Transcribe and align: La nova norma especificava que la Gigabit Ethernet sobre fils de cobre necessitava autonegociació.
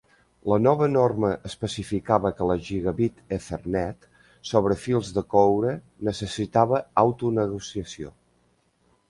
La 0.51 0.57
nova 0.67 0.85
norma 0.91 1.27
especificava 1.49 2.31
que 2.39 2.47
la 2.51 2.55
Gigabit 2.69 3.21
Ethernet 3.37 4.09
sobre 4.53 4.79
fils 4.87 5.13
de 5.19 5.25
cobre 5.35 5.75
necessitava 6.11 6.83
autonegociació. 7.05 8.13